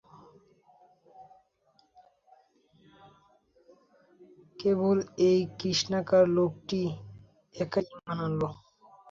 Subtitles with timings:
[4.59, 4.97] কেবল
[5.21, 6.81] ঐ কৃষ্ণকায় লোকটি
[7.55, 8.41] একাই ঈমান আনল।